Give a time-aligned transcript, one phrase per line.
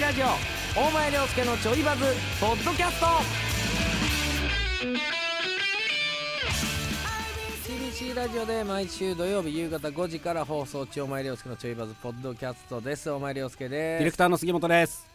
[0.00, 0.26] ラジオ
[0.80, 2.04] 大前涼介のちょいバズ
[2.40, 3.06] ポッドキャスト。
[7.66, 13.10] TBC ラジオで毎週土曜日夕方5時から放送中大前涼介のちょいバズポッドキャストです。
[13.10, 15.06] 大前涼介ディレですクターの杉本です。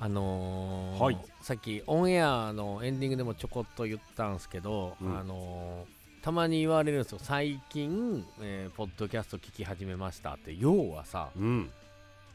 [0.00, 1.18] あのーはい。
[1.42, 5.18] さっきオンエアのエンディングでもちょこっと言ったんですけど、うん。
[5.18, 7.18] あのーたまに言われるんですよ。
[7.20, 10.54] 最近、えーポッドキャスト聞き始めましたって。
[10.58, 11.70] 要はさうん。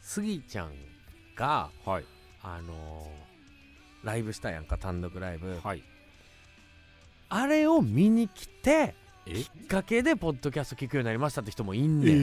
[0.02, 0.72] スギちゃん
[1.38, 2.06] がはい。
[2.44, 3.28] あのー
[4.04, 5.60] ライブしたやんか単独ライブ。
[5.62, 5.84] はい。
[7.30, 8.96] あれを見に来て
[9.26, 9.44] え？
[9.44, 12.16] きっかけでポッドキャスト聞くようになりましたって人もいんえねん、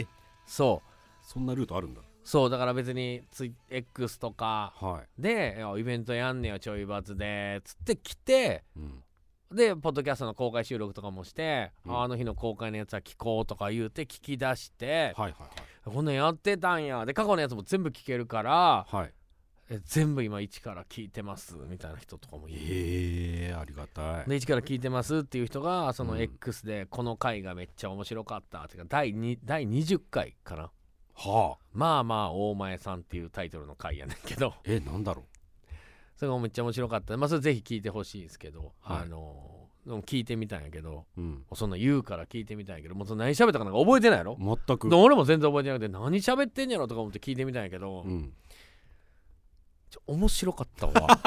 [0.00, 0.06] ー、
[0.46, 1.26] そう。
[1.26, 2.00] そんなルートあるんだ。
[2.22, 12.02] そうだから別にツイ X とかはい、でいやイベントやんねやちょいバズでつって来てうん、でポッドキャストの公開収録とかもして、うん。
[12.02, 15.48] あの日の公開のやつは聞こうとか言うて聞き出して、はいはい
[15.84, 17.04] こんなんやってたんや。
[17.04, 18.96] で過去のやつも全部聞けるからはい。
[18.96, 19.12] はい
[19.70, 22.58] え全部今一から聞いてますみたいな人とかもいる。
[22.60, 24.28] ええー、ありがたい。
[24.28, 26.20] で一から聞いてますっていう人がそのうん。
[26.20, 28.60] X でこの回がめっちゃ面白かった。
[28.64, 30.70] っていうか第2第20回かな。
[31.14, 31.64] はあ。
[31.72, 34.54] まあまあ大前さんっていうタイトルの回やねんけど。
[34.64, 35.24] えなんだろ
[36.16, 37.16] それがめっちゃ面白かった。
[37.16, 38.98] まあそれぜひ聞いてほしいですけど、はい。
[39.02, 39.53] あのでも
[39.86, 44.88] 聞いてみたんやけどううんそんなん言うから聞いてみたんやけどもうその何喋ったかなんか覚えてないやろ全く。
[44.88, 48.32] で俺も全然覚えてなくて何喋ってんやろとか思って聞いてみたんやけど、うん。
[50.06, 50.92] 面白かったわ。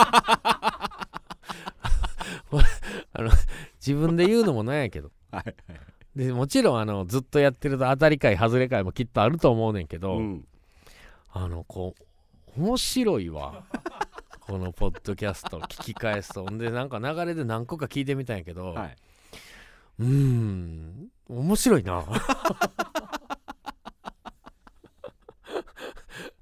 [3.13, 3.29] あの
[3.75, 5.11] 自分で言うのもなんやけど。
[5.31, 5.79] はいはい。
[6.15, 10.47] でもちろんあのずっとやってると当たり会外れ会もきっとあると思うねんけど、うん。
[11.31, 11.93] あのこ
[12.57, 13.65] う面白いわ
[14.47, 16.45] このポッドキャスト聞き返すと。
[16.45, 18.95] でなんか流れで何個か聞いてみたんやけど、はい。
[19.99, 22.05] うーん面白いな。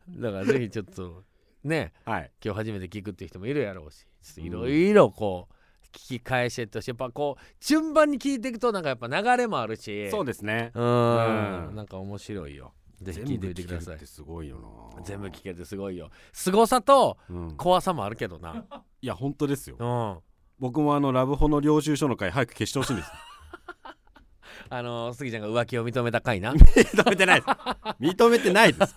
[0.07, 1.23] だからぜひちょっと
[1.63, 2.31] ねはい。
[2.43, 4.05] 今日初めて聞くっていう人もいるやろうし
[4.37, 5.53] いろいろこう
[5.87, 10.11] 聞き返してってやっぱこう順番に聞いていくとなんかやっぱ流れもあるし。
[10.11, 10.71] そうですね。
[10.75, 10.83] うん。
[11.75, 13.95] なんか面白いよぜひ聞いてみてください。
[13.95, 14.59] 聞けるってすごいよ
[14.95, 15.03] な。
[15.03, 16.09] 全部聞けてすごいよ。
[16.33, 18.65] 凄さとうん、怖さもあるけどな。
[19.01, 19.77] いや本当ですよ。
[19.79, 20.19] うん。
[20.59, 23.11] 僕もあのラブホの領収書の回早く消してほしいんです。
[24.69, 26.53] あのスギちゃんが浮気を認めた回な。
[26.55, 27.51] 認めてないです。
[27.99, 28.95] 認めてないです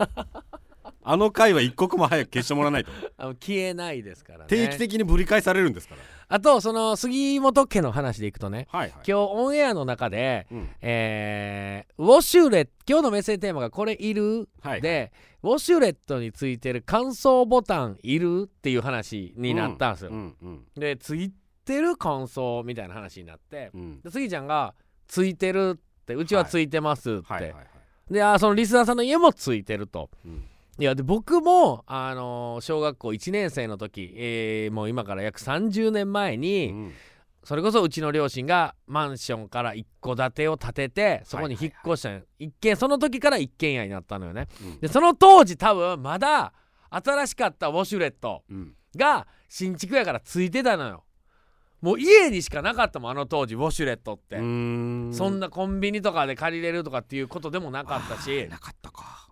[1.10, 2.90] あの回は一刻も早く消してもらわないと。
[3.16, 4.44] あの消えないですからね。
[4.48, 6.00] 定期的にぶり返されるんですから。
[6.30, 8.66] あとその杉本家の話でいくとね。
[8.70, 8.90] はいはい。
[8.96, 10.68] 今日オンエアの中でうん。
[10.82, 21.32] えーウォシュレット今日のメッセージテーマが「これいる?」はいでウォシュレットについてる乾燥ボタンいるっていう話になったんですよ、うんうんでつい
[21.64, 23.70] てる乾燥みたいな話になって。
[23.74, 24.00] うん。
[24.02, 24.74] でスギちゃんが
[25.08, 27.66] 「ついてる」って「うちはついてます」って、はいはいはい。
[28.12, 30.10] であーそのリスナーさんの家もついてると。
[30.24, 30.44] うん
[30.80, 36.92] いやで僕も、あのー小学校1年生の時、えーもう今から約30年前に、うん。
[37.44, 44.48] それこそうちの両親がマンションから一戸建てを建ててそこに引っ越したんよ一軒その時から一軒家になったのよね。
[44.62, 44.80] うん。
[44.80, 46.52] でその当時多分まだ
[46.90, 48.74] 新しかったウォシュレットうん。
[48.96, 51.04] が新築やからついてたのよ。
[51.80, 54.42] もう家にしかなかったもんあの当時ウォシュレットって、そ
[55.30, 58.46] んなコンビニとかで借りれるとかっていうことでもなかったし。
[58.50, 59.00] なかったか。
[59.00, 59.27] 確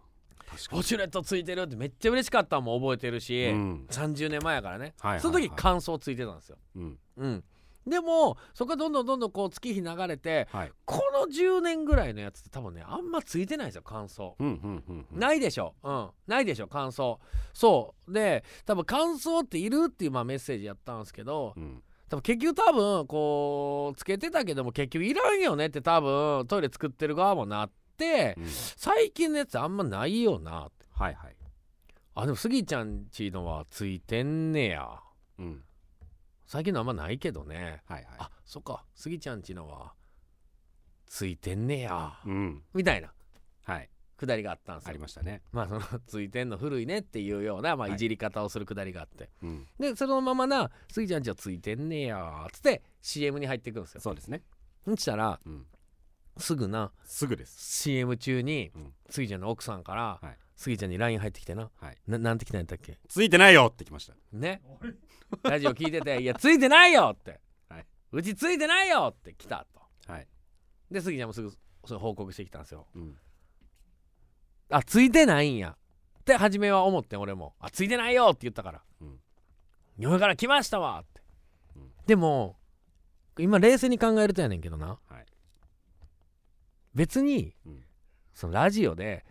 [0.73, 3.87] ウォシュレットついてるってめっちゃ嬉しかったのも覚えてるし、うん。
[3.91, 5.21] 30年前やからね、はいはいはい。
[5.21, 6.59] その時乾燥ついてたんですよ。
[6.77, 6.99] うん。
[7.17, 7.45] うん。
[7.87, 10.73] でもそこからどんどんどんどんこう月日流れてはい。
[10.85, 15.19] この10年ぐらいのやつって多分ねあんまついてないんですよ乾燥、うんうんうんうん。
[15.19, 15.75] ないでしょ。
[15.85, 16.09] うん。
[16.27, 17.19] ないでしょ乾燥
[17.53, 18.13] そう。
[18.13, 21.83] で多分乾燥っているっていうまあメッセージやったんですけどうん。
[22.09, 27.86] 多分結局多分こうつけてたけども結局いらんよねって多分トイレ作ってる側もなってうん
[28.77, 30.67] 最近のやつあんまないよな。
[30.67, 31.37] ってはいはい。
[32.15, 34.89] あでもスギちゃんちのはついてんねや。
[35.39, 35.63] うん。
[36.47, 37.83] 最近のあんまないけどね。
[37.87, 38.15] はいはい。
[38.19, 38.85] あそっか。
[38.95, 39.93] スギちゃんちのは
[41.07, 42.19] ついてんねや。
[42.25, 42.63] うん。
[42.73, 43.13] みたいな。
[43.65, 43.91] はい。
[44.17, 44.91] くだりがあったんですよ。
[44.91, 45.43] ありましたね。
[45.53, 47.97] まあそのついてんの古いねっていうような、まあ、はい。
[47.97, 49.67] いじり方をするくだりがあって、うん。
[49.79, 54.01] でそのままな「スギちゃんちはついてんねや」っつって CM に入っていくんですよ。
[54.01, 54.43] そうですね。
[54.87, 55.67] そしたらうん
[56.39, 57.83] すぐなすぐです。
[57.83, 58.95] CM 中にうん。
[59.09, 60.39] スギちゃんの奥さんから、はい。
[60.57, 61.71] スギちゃんに LINE 入ってきてな。
[61.81, 61.97] はい。
[62.07, 62.99] ななんて来たんやったっけ？
[63.09, 64.15] ついてないよってきました。
[64.33, 64.63] ね。
[65.43, 67.87] ラジオ聞いてて「いやついてないよ!」って、はい。
[68.13, 69.81] うちついてないよ!」って来たと。
[70.13, 70.29] はい。
[70.91, 71.53] でスギちゃんもすぐ
[71.85, 72.87] それ報告してきたんですよ。
[72.95, 73.19] うん。
[74.71, 75.77] あついてないんや
[76.21, 77.55] って初めは思ってん俺も。
[77.61, 79.21] あついてないよって言ったから、うん。
[79.99, 81.23] 嫁から来ましたわって、
[81.77, 81.93] うん。
[82.07, 82.57] でも
[83.39, 85.06] 今冷静に考えるとやねんけどな、はい
[86.97, 87.85] 別に、うん。
[88.35, 89.25] そのラジオで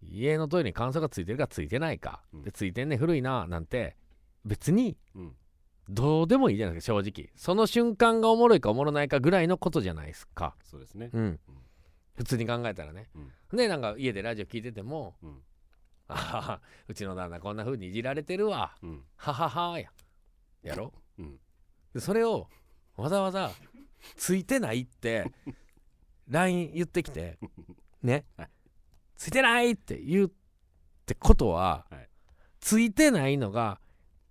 [0.00, 2.42] 家のトイレに乾燥がついてるかついてないか、うん。
[2.42, 3.96] でついてんね古いななんて
[4.44, 5.32] 別にうん。
[5.88, 7.30] どうでもいいじゃないですか正直。
[7.34, 10.54] その瞬間がおもろいかおもろないかぐらいのことじゃないですか。
[10.62, 11.08] そうですね。
[11.12, 11.40] うん。
[12.14, 13.08] 普通に考えたらね、
[13.52, 15.38] でなんか家でラジオ聞いててもうん。
[16.08, 18.74] あははうちの旦那こんな風にいじられてるわ。
[18.82, 19.02] うん。
[19.16, 19.90] はははや。
[20.62, 20.92] やろ。
[21.18, 21.38] うん。
[21.94, 22.48] でそれを
[22.96, 23.50] わざわざ
[24.16, 25.30] ついてないって
[26.28, 27.38] LINE 言ってきて
[28.02, 28.48] ね、はい。
[29.16, 30.30] ついてないって言うっ
[31.06, 32.08] てことは、はい。
[32.60, 33.80] ついてないのが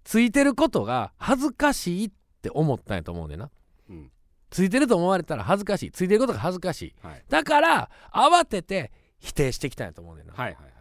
[0.03, 2.11] ついてることが恥ずかしいっ
[2.41, 3.49] て思ったんやと思うねんな。
[3.89, 4.11] うん。
[4.49, 5.91] ついてると思われたら恥ずかしい。
[5.91, 6.95] ついてることが恥ずかしい。
[7.01, 7.23] はい。
[7.27, 10.73] だから慌てて否定してきたんやと思うねんな、っはいはいはい。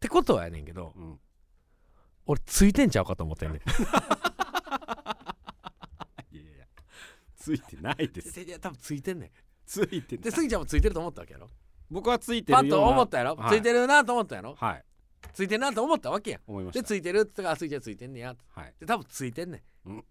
[0.00, 1.18] てことはやねんけどうん。
[2.26, 3.60] 俺ついてんちゃうかと思ってんねん。
[6.34, 6.66] いやいや。
[7.36, 8.40] ついてないです。
[8.40, 9.30] いや多分ついてんねん
[9.70, 11.48] ついてでスギちゃんもついてると思ったわけやろ？
[11.88, 12.86] 僕はついてパッとるような。
[12.88, 13.50] 思ったやろ、はい。
[13.50, 14.56] ついてるなと思ったやろ？
[14.58, 14.84] はい。
[15.32, 16.84] ついてんなと思ったわけやで思いました。
[16.84, 18.34] ついてるって言ったからあついてるついてんねや。
[18.52, 18.74] はい。
[18.80, 20.04] で多分ついてんねん、うん。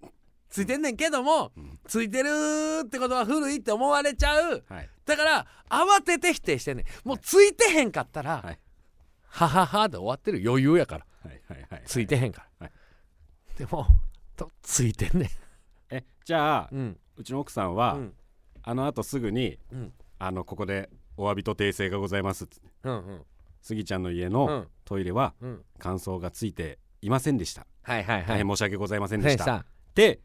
[0.50, 1.78] ついてんねんけども、うん。
[1.86, 2.30] ついてる
[2.86, 4.64] ってことは古いって思われちゃう。
[4.70, 4.90] はい。
[5.06, 7.08] だから慌てて否定してんねん。
[7.08, 8.60] もうついてへんかったら、はい。
[9.28, 11.06] はははで終わってる余裕やから。
[11.26, 13.58] はいはいはいついてへんから、はい。
[13.58, 13.86] でも
[14.38, 15.30] とついてんね
[15.90, 17.00] えじゃあんうん。
[17.18, 18.14] うちの奥さんはうん
[18.64, 19.94] あのあとすぐにうん。
[20.22, 22.70] あのここでお詫びと訂正がございますっつって。
[22.84, 23.22] うんうん。
[23.62, 24.68] スギちゃんの家のうん。
[24.86, 25.64] トイレはうん。
[25.78, 27.66] 乾燥がついていませんでした。
[27.84, 28.28] はいはいはい。
[28.28, 29.44] 大変申し訳ございませんでした。
[29.44, 29.66] さ
[29.96, 30.20] で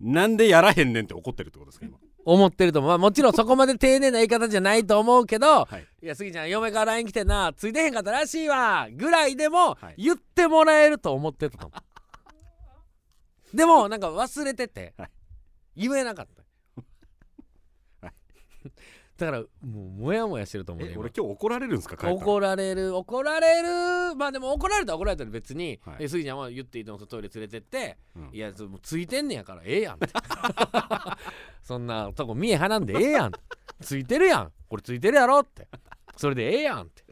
[0.00, 1.98] なんでやらへんねんって怒ってるってことですか今。
[2.24, 5.86] 思ってると思う、まあ、もちろんそこまで丁寧な言い方じゃないと思うけど、 はい。
[6.02, 9.94] いや、スギちゃん、嫁から LINE 来てんな、ついてへんかったらしいわ、ぐらいでもはい。
[9.96, 11.68] 言ってもらえると思ってたと。
[11.68, 11.76] 思
[13.54, 13.56] う。
[13.56, 15.10] でも、なんか忘れててはい、
[15.76, 16.37] 言えなかった。
[19.24, 19.66] はいだから、もう、
[20.00, 30.08] もやもやしてると思うね俺今日怒られるんですか怒られる、怒られる、まあでも怒られたら怒られたら別に、はいえスギちゃんは言っていいとトイレ連れてって、うんいや、そもうついてんねやからええやんって。
[31.62, 33.32] そんなとこ見えはらんでええやん。
[33.80, 34.52] ついてるやん。
[34.68, 35.68] これついてるやろって。
[36.16, 37.04] それでええやんって。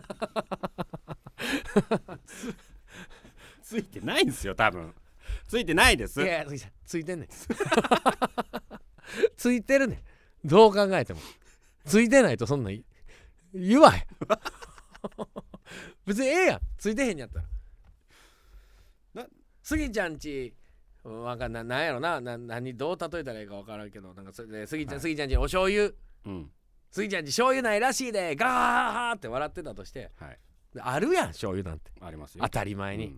[3.62, 4.94] ついてないんですよ多分
[5.46, 6.44] ついてないですいや
[6.84, 7.28] ついてんねん。
[9.36, 9.98] ついてるねん。
[10.44, 11.20] どう考えても。
[11.84, 12.84] ついてないとそんなんい
[13.54, 14.04] 言わへん。
[16.06, 16.60] 別にええやん。
[16.78, 19.22] ついてへんやったら。
[19.22, 19.28] な
[19.62, 20.54] スギちゃんち、
[21.04, 21.64] うんわかんない。
[21.64, 22.20] なんやろな。
[22.20, 25.90] な何どう例えたらいいかわからんけど、なんかそれでスギちゃん、はいスギちゃんちお醤油。
[26.26, 26.50] うん
[26.90, 28.50] スギちゃんち醤油ないらしいで、ガー
[28.92, 30.38] ハーって笑ってたとして、はい
[30.78, 31.90] あるやん、醤油なんて。
[32.00, 33.16] ありますよ当たり前に。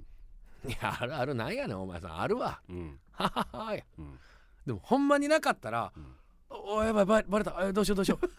[0.66, 2.20] いや、あるあるなんやねん、お前さん。
[2.20, 2.60] あるわ。
[2.68, 3.84] うんうんはははや。
[3.98, 4.18] うん
[4.66, 6.06] でもほんまになかったら、うん
[6.52, 7.56] おおやばいバレバレた。
[7.62, 8.30] えどうしようどうしよう。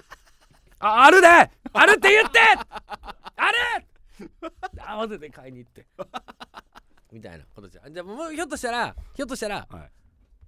[0.79, 2.39] ああるであるって言って。
[3.35, 3.51] あ
[4.19, 4.29] る。
[4.77, 5.85] 慌てて買いに行って。
[7.11, 7.93] みたいなことじゃん。
[7.93, 9.79] じゃあもうひょっとしたらひょっとしたらは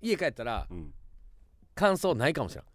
[0.02, 0.08] い。
[0.10, 0.94] 家帰ったらうん。
[1.74, 2.66] 感想ないかもしれん。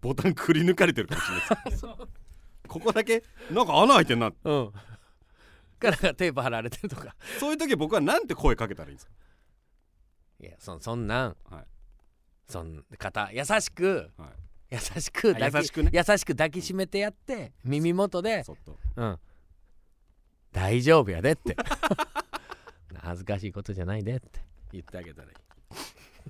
[0.00, 2.08] ボタンくり抜かれてるかもしれない。
[2.68, 4.32] ここだけなんか穴開いてんな。
[4.44, 4.72] うん。
[5.78, 7.14] からテープ貼られてるとか。
[7.38, 9.12] そういう時僕はなんて声かけたらいいんですか？
[10.40, 11.36] いやそそんなん。
[11.50, 11.64] はい
[12.50, 14.28] そん方優しくはい。
[14.72, 15.90] 優しく抱きあ優しくね。
[15.92, 18.44] 優しく抱きしめてやって耳元で
[18.96, 19.18] うん。
[20.52, 21.56] 大丈夫やでって。
[23.02, 24.40] 恥ずかしいことじゃないでって。
[24.72, 25.34] 言ってあげたらいい。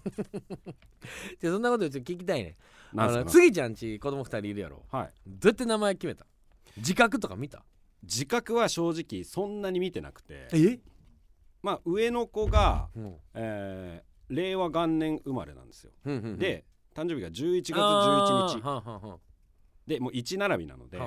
[1.41, 2.57] でそんなこと言うと聞きたいね。
[2.97, 4.85] あの次ちゃんち子供二人いるやろ。
[4.91, 5.13] はい。
[5.27, 6.27] どうやって名前決めた？
[6.77, 7.65] 自覚とか見た？
[8.03, 10.49] 自覚は正直そんなに見てなくて。
[10.53, 10.81] え？
[11.63, 13.17] まあ上の子が、うん。
[13.35, 15.93] えー令和元年生まれなんですよ。
[16.07, 16.39] うんうんうん。
[16.39, 19.21] で誕生日が11月11日。
[19.87, 20.99] でもう1並びなので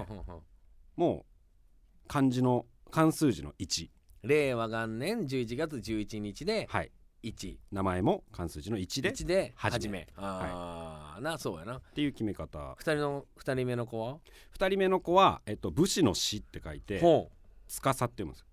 [0.95, 3.89] もう漢字の漢数字の1
[4.23, 6.91] 令和元年11月11日ではい。
[7.23, 10.07] 1名前も漢数字の1でっ1で始め。
[10.17, 11.79] ああ、なそうやな。
[11.95, 12.75] ていう決め方。
[12.77, 14.19] 二人の二人目の子は
[14.57, 17.31] ？2人目の子は、えっと、武士の死って書いてほ
[17.65, 18.45] 司って読むんです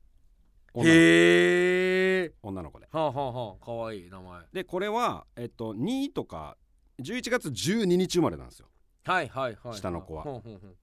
[0.76, 2.88] へえ女の子で。
[2.90, 4.42] はあはあはあかわいい名前。
[4.52, 6.56] でこれは、えっと、2とか
[7.00, 8.68] 11月12日生まれなんですよ。
[9.04, 9.74] はいはいはい。
[9.74, 10.22] 下の子は。
[10.22, 10.74] ほんほんほん。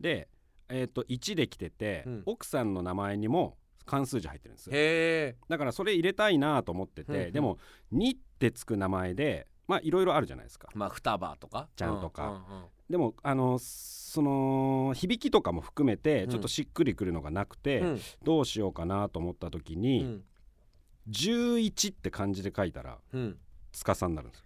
[0.00, 0.28] で、
[0.68, 2.22] えっと、1で来てて、うん。
[2.26, 4.72] 奥さんの名前にも漢数字入ってるんですよ。
[4.74, 7.32] へえだからそれ入れたいなと思ってて、うんうん。
[7.32, 7.58] でも
[7.92, 10.68] 2ってつく名前でまあいろいろあるじゃないですか。
[10.74, 11.68] まあ双葉とか。
[11.76, 12.26] ちゃんとか。
[12.26, 16.30] うんうんうんでもあのその響きとかも含めてうん。
[16.30, 18.00] ちょっとしっくりくるのがなくて、うん。
[18.22, 20.22] どうしようかなと思った時うに、ん
[21.08, 23.36] 11って漢字で書いたらうん。
[23.72, 24.44] 司になるんですよ。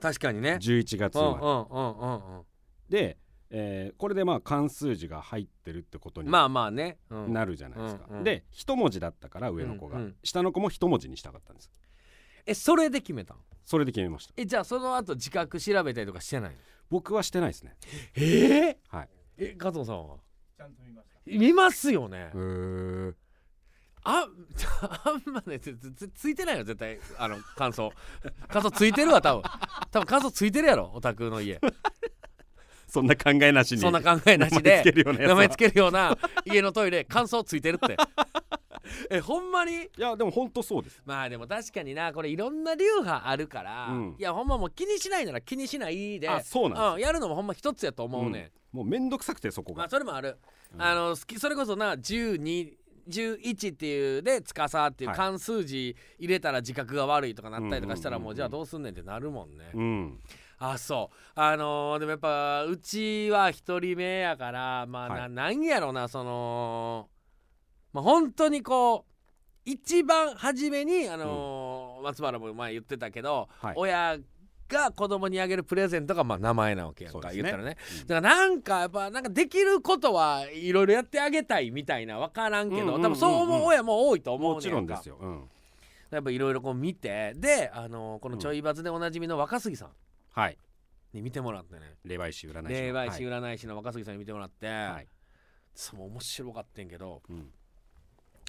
[0.00, 0.58] 確かにね。
[0.60, 1.38] 11月うん生
[1.70, 2.44] ま
[2.90, 3.18] れで、
[3.50, 7.32] えーこれでまあ漢数字が入ってるってことにまあまあね、うん。
[7.32, 10.16] なるじゃないですか、うんうんで一文字だったから上の子が、うんうん。
[10.24, 11.70] 下の子も一文字にしたかったんです
[12.46, 14.34] えそれで決めたんそれで決めました。
[14.36, 16.56] えじゃあその後自覚調べたりとかしてないの？
[16.90, 17.76] 僕はしてないですね。
[18.16, 19.08] ええはい。
[19.38, 20.16] え加藤さんは？
[20.56, 21.20] ちゃんと見ました。
[21.26, 22.30] 見ますよね。
[22.34, 23.14] へー。
[24.06, 24.28] あ
[25.06, 26.98] あんまねつつついてないよ絶対。
[27.18, 27.90] あの感想。
[28.48, 29.42] 感想ついてるわ多分。
[29.90, 31.58] 多分感想ついてるやろオタクの家。
[32.86, 33.78] そんな考えなしに。
[33.80, 35.28] そんな考えなし名前でつけるようなやつは。
[35.28, 37.96] 名前つけるような家のトイレ感想ついてるって
[39.10, 39.72] えほんまに？
[39.72, 41.02] いやでも本当そうです。
[41.04, 44.16] まあでも確かになこれいろんな流派あるから、うん。
[44.18, 50.38] いやほんまもう気にしないなら気にしないであそうなんうん、やるのもほんま一つやと思うね、もうめんどくさくてそこまあが、それもある、
[50.74, 52.74] うんあの好きそれこそな12
[53.08, 55.18] 11っていうで司っていうはい。
[55.18, 58.32] 漢数字入れたら自覚が悪いとかなったりとかしたらうんうんうんうん。
[58.32, 60.20] もうじゃあどうすんねんってなるもんね、うん。
[60.58, 61.16] あそう。
[61.34, 65.30] あのーでもやっぱうちは一人目やからまあな,、はい。
[65.30, 67.08] なんやろなその
[67.94, 69.14] まあ本当にこう
[69.64, 73.74] 一番初めにあのー松原も前言ってたけど、はい。
[73.78, 74.18] 親
[74.68, 77.36] が子供にあげるプレゼントがまあ名前なわけやんか、ね。
[77.36, 78.06] 言ったらね、うん。
[78.06, 83.02] だからなんかやっぱなんかできることはいろいろやってあげたいみたいな分からんけど、うんうんうんうん。
[83.02, 85.44] 多分そう思う親も多いと思うねもちろんですよ、うん、
[86.10, 89.88] やっぱいろいろこう見てであのーこのちょいバズでおなじみの若杉さん。
[90.32, 90.58] はい。
[91.14, 91.96] に見てもらってね。
[92.04, 92.68] 霊媒師占い師の。
[92.68, 93.40] 霊媒師はい。
[93.40, 95.06] 占い師の若杉さんに見てもらって、はい。
[95.74, 97.48] そう面白かったんけどうん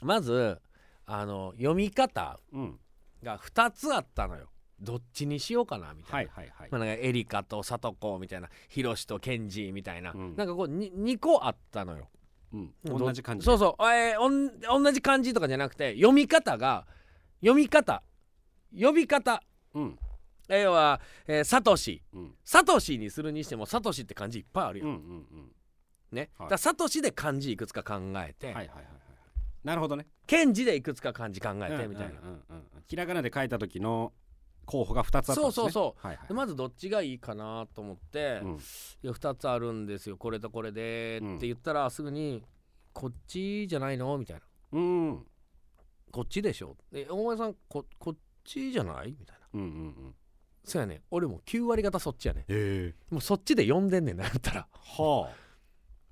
[0.04, 0.62] まず
[1.06, 2.80] あの読み方うん。
[3.24, 4.50] が2つあったのよ。
[4.80, 6.32] どっちにしようかなみたいな。
[6.34, 6.70] はいはいはい。
[6.70, 10.36] まあ、なんかエリカとサトコみたいなヒロシとケンジみたいな、うん。
[10.36, 12.10] なんかこう 2, 個あったのよ。
[12.54, 12.74] うん。
[12.84, 16.86] 同じ感じそうそう、えーおん同じ漢字とかじゃなくて読み方が
[17.40, 18.04] 読み方
[18.80, 19.42] 呼び方。
[19.74, 20.00] うん。
[20.50, 22.04] えー要は、えーサトシ。
[22.14, 22.36] うん。
[22.44, 25.02] サトシにするにしてもサトシって漢字いっぱいあるよ、うんうんう
[25.42, 25.52] ん。
[26.12, 26.30] ね、はい。
[26.30, 28.86] だからサトシで漢字いくつか考えて、はいはいはいはい
[29.66, 30.08] なるほどね。
[30.28, 32.58] ケンジでいくつか漢字考えてみたいな、うんうんうん。
[32.58, 34.14] うんひらがなで書いた時の
[34.66, 35.36] 候補が2つあったんですね。
[35.44, 36.08] そうそうそう。
[36.08, 38.50] はいはいでまずどっちがいいかなと思って、うん。
[38.58, 38.58] い
[39.08, 40.18] や2つあるんですよ。
[40.18, 42.44] これとこれでって言ったらすぐに
[42.94, 44.44] 「こっちじゃないの?」みたいな。
[44.74, 45.26] うん
[46.12, 49.48] 「こっちでしょ」え大前さんここっちじゃない?」みたいな。
[49.56, 49.70] うんうんう
[50.10, 50.16] ん。
[50.64, 51.02] そうやね。
[51.10, 52.42] 俺も9割方そっちやね。
[52.42, 52.96] へえ。
[53.10, 54.68] もうそっちで呼んでんねんなやったら。
[54.72, 55.36] はあ。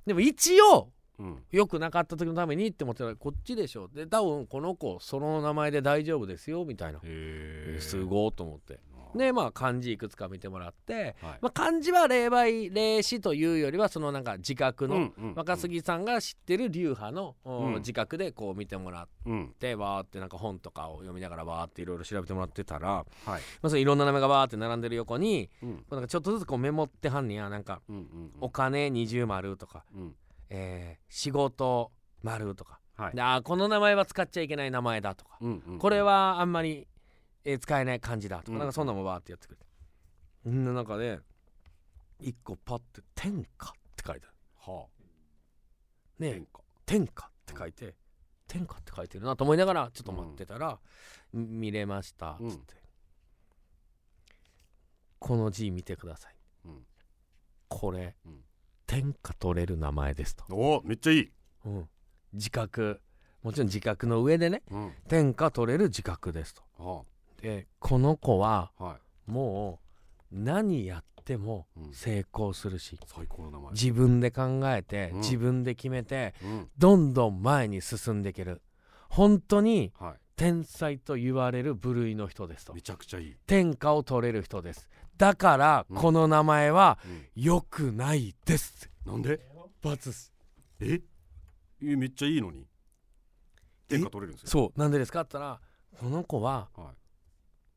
[0.06, 1.44] でも一応うん。
[1.52, 3.88] 良くなかった時のためにって思ってたらこっちでしょ。
[3.88, 7.00] で多分この子その名前で大丈夫ですよみたいな。
[7.80, 8.80] すごいと思って。
[9.16, 11.38] でまあ漢字いくつか見てもらって、はい。
[11.40, 17.74] まあ、漢字は霊媒霊視というよりはそのなんか自覚の、うんうん若杉さんが知ってる流派の、おうん。
[17.76, 23.06] 自覚でこう見てもらっうんてわーってなんか本とかを読みながらわーっていろいろ調べてもらってたら、はい。
[23.26, 25.76] まあ、そのいろんな名前がわーって並んでる横にうん。
[25.78, 27.50] こうなんかちょっとずつこうメモってはんねや。
[27.50, 28.32] なんかうんうん。
[28.42, 30.16] お金二重丸とか、うん
[30.56, 31.92] えー仕事
[32.22, 33.16] 丸とか、はい。
[33.16, 36.88] であーこの名前は使っちゃいけない名前だとか、うんうんこれはあんまり、
[37.44, 40.50] えー使えない漢字だとか、うんなんかそんなのもわーってやってくれて。
[40.50, 41.20] んな中で
[42.20, 44.36] 一個パッて「天下」って書いてある。
[44.74, 45.04] はあ。
[46.20, 46.46] ね
[46.86, 47.28] 天下。
[47.28, 47.96] って書いて
[48.48, 50.80] 天下って書いてるなと思いながらちょっと待ってたら、
[51.34, 52.76] み見れましたっつって、
[55.20, 56.86] この字見てください、うん。
[57.68, 58.44] これ、うん
[58.94, 61.32] 天下取れる名前ですと、おおめっちゃいい。
[61.66, 61.90] うん。
[62.34, 63.02] 自覚。
[63.42, 64.92] もちろん自覚の上でねうん。
[65.08, 66.62] 天下取れる自覚ですと。
[66.78, 67.02] は
[67.42, 68.98] でこの子はあは
[69.28, 69.32] い。
[69.32, 69.80] も
[70.32, 71.94] う何やってもうん。
[71.94, 73.72] 成功するし、最高の名前。
[73.72, 75.18] 自分で考えて、うん。
[75.22, 76.70] 自分で決めてうん。
[76.78, 78.62] どんどん前に進んでいける。
[79.10, 82.74] 本当には天才と言われる部類の人ですと。
[82.74, 83.38] いめちゃくちゃいい。
[83.48, 85.98] 天下を取れる人ですだからうん。
[85.98, 87.26] この名前はうん。
[87.36, 88.90] 良くないです。
[89.06, 89.40] なんで？
[89.82, 90.12] 罰。
[90.12, 90.34] す
[90.80, 91.02] え？
[91.82, 92.66] えめっちゃいいのに。
[93.88, 94.50] 天下取れるんですよ。
[94.50, 94.80] そう。
[94.80, 95.22] なんでですか？
[95.22, 95.62] って言ったら
[96.00, 96.92] この子はは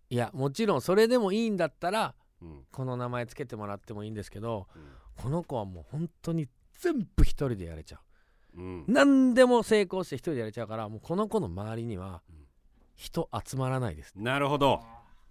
[0.09, 0.17] い。
[0.17, 2.65] やもちろんそれでもいいんだったらうん。
[2.71, 4.83] この名前つけてもらってもいいんですけどうん。
[5.23, 8.01] この子はもう本当に全部一人でやれちゃ
[8.57, 8.63] う。
[8.63, 8.81] ん。
[8.83, 12.37] う何でも成功して一人でやれちゃうからもうこの子の周りにはうん。
[12.95, 14.15] 人集まらないです。
[14.17, 14.81] なるほど。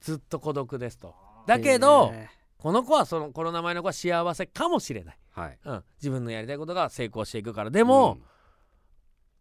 [0.01, 1.15] ずっと孤独ですと
[1.47, 5.59] だけどへこの子はそのこの名前の子は幸せかもしれない、ーはい。
[5.65, 7.69] うん、自分のやりたいことが成功していくから。
[7.69, 8.17] でも、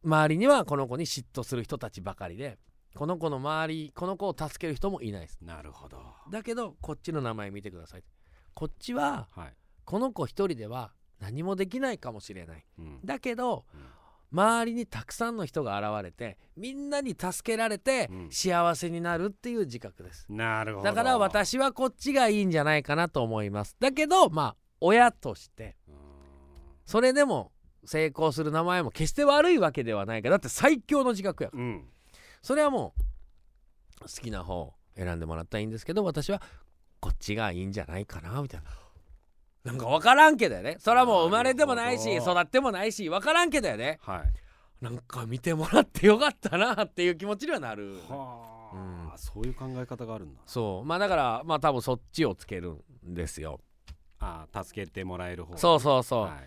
[0.04, 2.58] 周りにはこの子に嫉妬する人たちばかりで
[2.94, 5.38] この子の周りこの子を助ける人もいないです。
[5.40, 5.98] うんなるほど。
[6.30, 8.04] だけどこっちの名前見てください。
[8.52, 9.54] こっちははい。
[9.84, 12.66] この子一人では何もできないかもしれない。
[12.78, 13.00] うん。
[13.04, 13.80] だけどうん
[14.34, 18.30] 周りにたくさんの人が現れてみんなに助けられてうん。
[18.30, 20.26] 幸せになるっていう自覚です。
[20.28, 20.84] なるほど。
[20.84, 23.76] だから私はこっちがいいんじゃないかなと思います。
[23.78, 25.94] だけどまあ親としてうん。
[26.84, 27.52] それでも
[27.84, 30.28] 成功する名前も決して悪いわけではないか。
[30.28, 31.62] らだって最強の自覚やから。
[31.62, 31.84] うん。
[32.42, 33.02] それはもう
[34.02, 36.42] 好きな方を選んでもらったらいいんですけど私は
[37.00, 38.66] こっちがいいんじゃないかなみたいな
[39.64, 40.76] なんか分からんけどやね。
[40.78, 43.98] それはもう生まれてもないし育ってもないし分からんけどやね。
[44.02, 44.84] はい。
[44.84, 47.98] なんか見てもらってよかったなっていう気持ちにはなる。
[48.08, 49.18] はあ、うん。
[49.18, 50.40] そういう考え方があるんだ。
[50.44, 50.86] そう。
[50.86, 52.74] まあだからまあ多分そっちをつける
[53.06, 53.60] んですよ。
[54.18, 56.38] ああ助けてもらえる方そうそうそう、は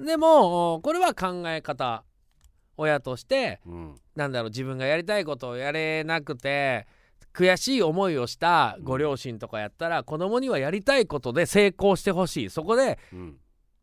[0.00, 0.04] い。
[0.04, 2.04] でもこれは考え方
[2.76, 3.94] 親としてうん。
[4.16, 6.86] なんだろう自分がやりたいことをやれなくて
[7.34, 12.50] 悔しい思いをしたご両親とかやったら、子供にはやりたいことで成功してほしい。
[12.50, 13.36] そこでうん。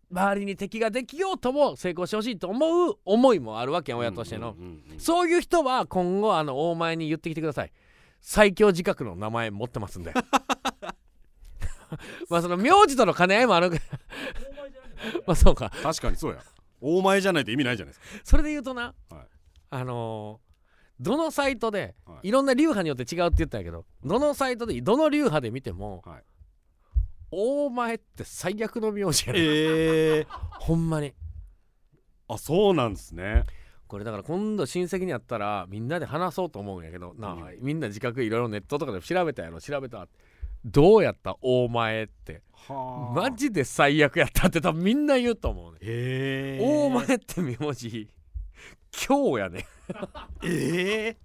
[0.09, 4.93] 周りに敵ができようとも成功してほしいと思う思いもあるわけ親としての、うんうんうん。
[4.93, 7.71] うんそういう人は今後あの大前に言ってきてください。
[8.19, 10.13] 最強自覚の名前持ってますんで。
[12.29, 13.69] まあその名字との兼ね合いもある
[15.25, 15.71] まあそうか。
[15.81, 16.41] 確かにそうや。
[16.81, 18.21] 大前じゃないと意味ないじゃないですか。
[18.23, 19.27] それで言うとな、はい。
[19.71, 20.50] あのー
[21.01, 22.29] どのサイトで、はい。
[22.29, 26.23] い、ろんな流派によって違うって言ったんやけどどのサイトでどの流派で見ても、はい。
[27.31, 30.27] 大前って最悪の名字やね、ええ。
[30.59, 31.13] ほんまに。
[32.27, 33.43] あそうなんですね。
[33.87, 37.57] これだから今度親戚に会ったらみんなで話そうと思うんやけどなあ、うん。
[37.59, 40.07] みんな自覚いろいろネットとかで調べたやろ調べた
[40.63, 42.41] どうやった大前って。
[42.53, 46.63] はマジで最悪やったって多分みんな言うと思うね、ええ。
[46.63, 48.09] 大前って名字
[49.07, 49.65] 今日やね。
[50.43, 51.17] ええ？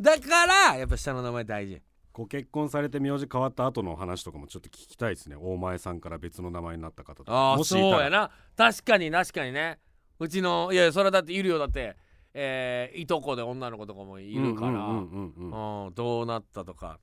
[0.00, 1.82] だからやっぱ下の名前大事。
[2.12, 5.36] ご結婚されて名字変わった後の話とかもちょっと聞きたいですね。
[5.36, 7.32] 大前さんから別の名前になった方とか。
[7.32, 7.90] ああもしいたら。
[7.90, 8.30] そうやな。
[8.56, 9.78] 確かに確かにね。
[10.18, 11.96] うちのいやそれだっているよだって
[12.34, 15.86] えーいとこで女の子とかもいるから、うんうんうんうんうん。
[15.86, 16.98] うんどうなったとか。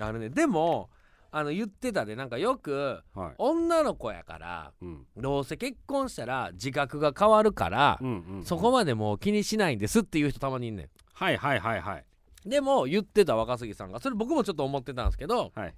[0.00, 0.30] あるね。
[0.30, 0.90] でも
[1.36, 3.34] あの言ってたでなんかよくはい。
[3.38, 5.06] 女の子やからうん。
[5.16, 8.44] どうせ結婚したら自覚が変わるから、うんうんうん。
[8.44, 10.88] そこまでもう気にしないんですっていう人たまにいんねん。
[11.12, 12.04] はいはいはいはい。
[12.46, 15.74] でも言ってた若杉さんがそれ僕もちょっと思ってたんですけどはい。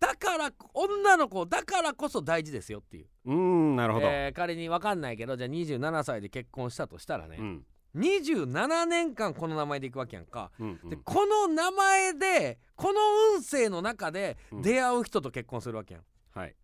[0.00, 7.62] だから女の子だからこそ大事ですよっていう、うーんなるほど、えー仮に分かんないけどじゃあ27歳で結婚したとしたらね、うん
[7.98, 10.90] 27年間この名前でいくわけやんか、うんうん。
[10.90, 13.00] でこの名前でこの
[13.34, 14.62] 運勢の中でうん。
[14.62, 16.02] 出会う人と結婚するわけやん。
[16.02, 16.54] っはい。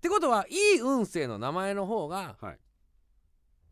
[0.00, 2.58] てことはいい運勢の名前の方がはい。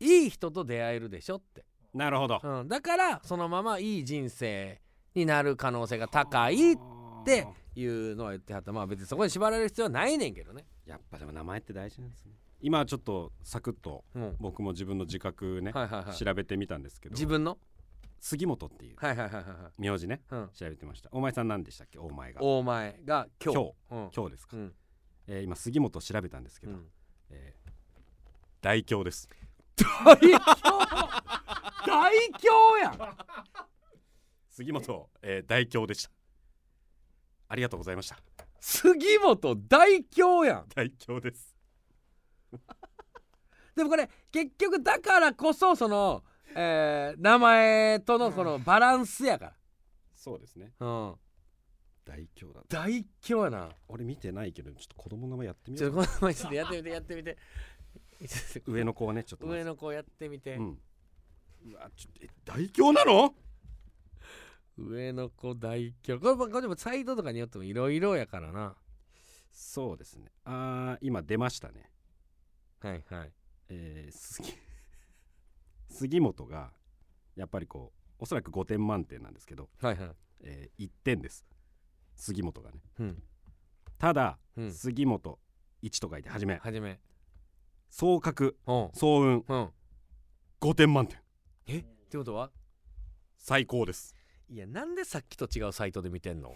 [0.01, 2.39] いい人と出会えるでしょって、なるほど。
[2.41, 4.81] うん、だからそのままいい人生
[5.13, 6.77] になる可能性が高いっ
[7.25, 7.45] て
[7.75, 8.71] いうのは言ってはった。
[8.71, 10.65] まあ別にそこに縛られる必要はないねんけどね。
[10.85, 14.35] やっぱでも名前って大事なんですね今ちょっとサクッとうん。
[14.39, 15.71] 僕も自分の自覚ね、
[16.17, 17.13] 調べてみたんですけど。
[17.13, 17.57] 自分の？
[18.21, 18.97] 杉本っていう
[19.77, 20.21] 名字ね。
[20.29, 21.09] うん、調べてました。
[21.13, 21.97] 大前さん何でしたっけ？
[21.99, 22.41] 大前が。
[22.43, 23.73] 大前が今日
[24.13, 24.73] 今日ですか、うん。
[25.27, 26.73] えー今杉本調べたんですけど、
[28.61, 29.29] 大凶です。
[30.03, 30.37] 大凶
[31.87, 32.99] 大凶やん。
[34.49, 36.11] 杉本、えー大凶でした。
[37.47, 38.19] ありがとうございました。
[38.59, 40.67] 杉本大凶やん。
[40.75, 41.48] 大凶です
[43.75, 46.23] でもこれ結局だからこそその、
[46.55, 49.55] えー名前とのこのバランスやか
[50.15, 50.73] そうですね。
[50.79, 51.15] ら、うん、
[52.03, 52.61] 大凶だ。
[52.67, 53.69] 大凶やな。
[53.87, 57.37] 俺見てないけどちょっと子供の名前やってみちょっとこの前ちょっとやってみてやってみて
[58.67, 59.47] 上の子はねちょっと。
[59.47, 60.81] 上の子やってみて、うん。
[61.71, 63.33] うわちょっとえ大凶なの？
[64.77, 66.19] 上の子大凶。
[66.19, 68.75] これもこれでもサイトとかによってもいろいろやからな。
[69.51, 70.31] そうですね。
[70.45, 71.89] あー今出ましたね
[72.81, 73.33] はいはい。
[73.69, 74.53] えー、杉
[75.89, 76.71] 杉本が
[77.35, 80.15] やっぱりこうおそらく5点満点なんですけど、はいはい。
[80.41, 81.45] えー1点です。
[82.15, 82.81] 杉本がね。
[82.99, 83.23] うん。
[83.97, 84.71] ただ、うん。
[84.73, 85.39] 杉本
[85.83, 86.55] 1と書いてはじめ。
[86.57, 86.99] はじめ。
[87.89, 88.89] 総格うん。
[88.93, 89.45] 総運。
[89.47, 89.73] うん。
[90.61, 91.21] 5点満点
[91.67, 91.79] え？
[91.79, 92.51] ってことは？
[93.37, 94.15] 最高です。
[94.49, 96.55] いやなんでさっきと違うサイトで見てんの？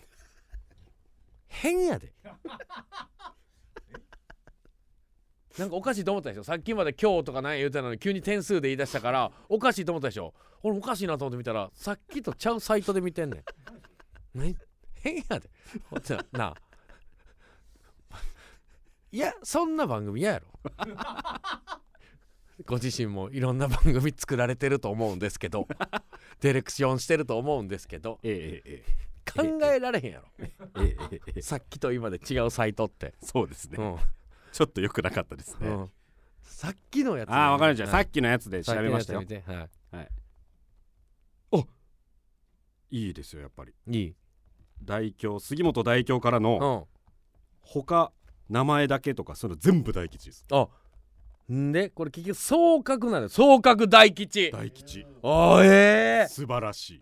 [1.48, 2.14] 変やで
[5.58, 6.44] なんかおかしいと思ったでしょ？
[6.44, 10.34] さっきまで今日とか何や言うてたのに急に点数で言い出したからおかしいと思ったでしょ？
[10.64, 13.44] 俺おかしいなと思って見たらさっきとちゃうサイトで見てんねん。
[14.34, 14.58] 何？
[14.96, 15.50] 変やで。
[15.90, 16.56] ほんとなあ。
[19.12, 20.46] いやそんな番組嫌やろ。
[22.66, 25.68] ご自身もいろんな番組作られてると思うんですけど
[26.40, 30.28] ディレクションしてると思うんですけどえええ考えられへんやろ。
[30.40, 31.42] えええええ。
[31.42, 33.98] さっきと今で違うサイトって、そうですね、うん
[34.54, 35.92] ちょっと良くなかったですね、うん。
[36.44, 37.30] さっきのやつ。
[37.32, 37.92] ああ分かりました。
[37.92, 39.22] さっっきのやつで調べましたよ。
[39.22, 39.68] 見ては
[40.02, 40.10] い。
[42.92, 43.10] い。
[43.10, 43.74] いですよやっぱり。
[43.88, 44.16] いい。
[44.84, 47.00] 大凶杉本大凶からのうん。
[47.62, 48.12] 他
[48.48, 50.46] 名前だけとかその全部大吉です。
[50.52, 50.68] あ。
[51.52, 53.30] んでこれ結局総格なんだよ。
[53.30, 54.52] 総格大吉。
[54.52, 55.06] 大吉。
[55.24, 57.02] あえ素晴らし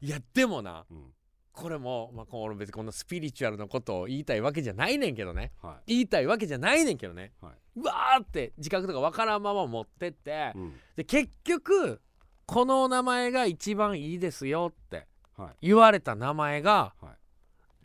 [0.00, 0.84] い、いやでもな。
[0.90, 1.12] うん
[1.52, 5.52] これも、まあ、この別にこんなスピリチュアルなことを言いたいわけじゃないねんけどね。
[5.62, 7.52] は言いたいわけじゃないねんけどね、はい。
[7.76, 10.74] うわーって自覚とかわからんまま持ってって、うん。
[10.96, 12.00] で結局
[12.46, 15.66] この名前が一番いいですよってはい。
[15.66, 17.12] 言われた名前がはい。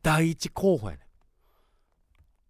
[0.02, 1.02] 第一候補やね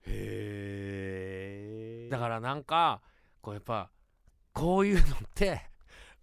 [0.05, 3.01] へえんだからなんか
[3.41, 3.89] こうやっぱ
[4.53, 5.61] こういうのって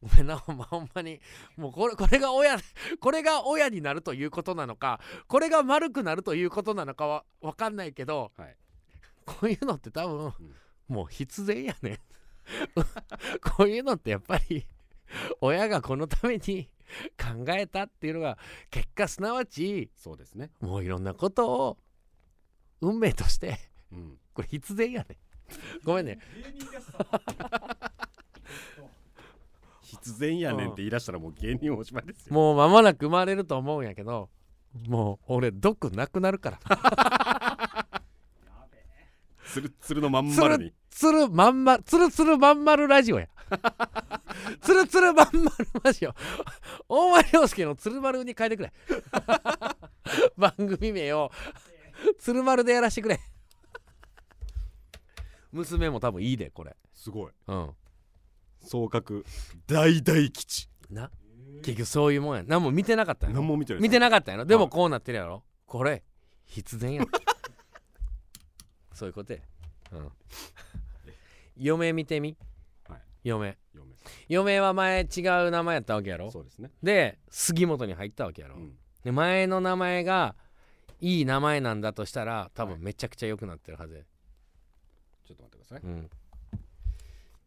[0.05, 1.19] ごめんなほんまほんまに。
[1.57, 2.59] もうこれこれが親
[3.01, 8.57] これが親になるということなのかこれが丸くなるということなのかは分かんないけどはい。
[9.25, 10.35] こういうのって多分、ん。
[10.89, 11.99] もう必然やねん。
[13.57, 14.67] こういうのってやっぱり
[15.41, 16.69] 親がこのために
[17.19, 18.37] 考えたっていうのが
[18.71, 20.51] 結果すなわちそうですね。
[20.61, 21.79] もういろんなことを
[22.83, 23.59] 運命として
[23.91, 24.19] うん。
[24.35, 25.19] これ必然やねん。
[25.85, 26.19] ごめんね
[29.85, 32.35] 必然やねんって言い出したらもう芸人おしまいですよ。
[32.35, 34.31] もう間もなく生まれると思うんやけど
[34.89, 36.59] もう俺毒なくなるから。
[39.47, 40.73] つるつるのまんつる丸に。
[40.91, 43.29] つるまんまつるつるまんまるラジオや。
[44.61, 46.15] つるつるまん まるラジオ。
[46.89, 48.73] 大前涼介のつるまるに変えてくれ。
[50.37, 51.31] 番組名を
[52.19, 53.21] つるまるでやらしてくれ。
[55.53, 56.75] 娘も多分いいでこれ。
[56.93, 57.33] すごい。
[57.47, 57.75] うん
[58.65, 59.25] 総格
[59.67, 60.69] 大大吉。
[60.91, 61.11] な
[61.63, 62.45] 結局そういうもんや。
[62.47, 63.43] 何も見てなかったんやろ。
[63.43, 63.83] 何も見てない。
[63.83, 64.45] 見てなかったんやろ。
[64.45, 65.43] でもはいこうなってるやろ。
[65.67, 66.03] これ
[66.47, 67.05] 必然や。
[68.93, 69.39] そういうことや。
[69.93, 70.13] うん。
[71.57, 72.37] 嫁見てみ、
[72.89, 73.03] はい。
[73.25, 73.59] 嫁。
[73.75, 73.95] 嫁。
[74.29, 76.31] 嫁は前違う名前やったわけやろ。
[76.31, 76.71] そうですね。
[76.83, 78.77] で杉本に入ったわけやろ、うん。
[79.03, 80.37] で前の名前が
[81.01, 84.03] いい名前なんだとしたら多分めちゃくちゃ良くなってるはずや、
[85.25, 85.81] ちょっと待ってください。
[85.83, 86.11] うん、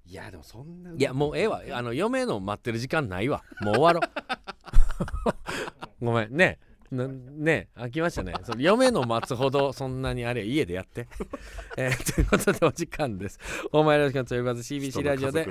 [0.09, 1.61] いやでもそんないやもうええわ。
[1.71, 3.43] あの嫁の待ってる時間ないわ。
[3.61, 4.03] もう終わろう。
[6.05, 6.35] ごめん。
[6.35, 6.59] ね。
[6.89, 7.67] なね。
[7.75, 8.33] 飽きましたね。
[8.43, 11.07] その嫁の待つほどそんなにあれ家でやって、
[11.75, 13.37] えーということでお時間です。
[13.73, 15.45] お前よろしくと呼ばず CBC ラジオで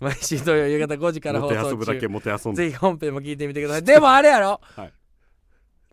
[0.00, 1.54] 毎週土曜夕方5時から放送
[1.86, 2.54] 中。
[2.54, 3.84] ぜひ本編も聞いてみてください。
[3.84, 4.92] でもあれやろ、はい。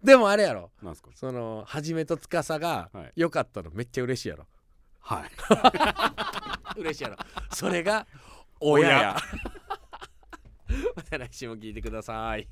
[0.03, 0.71] でもあれやろ。
[0.83, 1.11] なんすか？
[1.13, 3.11] そのはじめと司がはい。
[3.15, 4.45] 良かったのめっちゃ嬉しいやろ
[5.01, 5.25] は
[6.75, 6.79] い。
[6.79, 7.17] 嬉しいやろ。
[7.51, 8.07] それが
[8.59, 9.17] 親や。
[10.95, 12.47] また来週も聞いてください